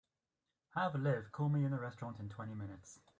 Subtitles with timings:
[0.73, 2.99] Have Liv call me in the restaurant in twenty minutes.